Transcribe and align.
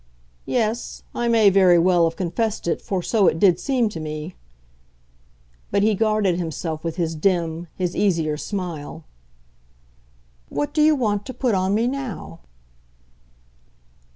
"Yes 0.47 1.03
I 1.13 1.27
may 1.27 1.51
very 1.51 1.77
well 1.77 2.05
have 2.09 2.15
confessed 2.15 2.67
it, 2.67 2.81
for 2.81 3.03
so 3.03 3.27
it 3.27 3.37
did 3.37 3.59
seem 3.59 3.87
to 3.89 3.99
me." 3.99 4.33
But 5.69 5.83
he 5.83 5.93
guarded 5.93 6.39
himself 6.39 6.83
with 6.83 6.95
his 6.95 7.13
dim, 7.13 7.67
his 7.75 7.95
easier 7.95 8.35
smile. 8.35 9.03
"What 10.49 10.73
do 10.73 10.81
you 10.81 10.95
want 10.95 11.27
to 11.27 11.35
put 11.35 11.53
on 11.53 11.75
me 11.75 11.85
now?" 11.87 12.39